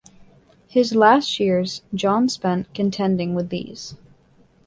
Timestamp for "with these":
3.35-3.95